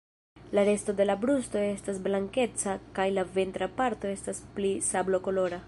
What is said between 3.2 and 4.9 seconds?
ventra parto estas pli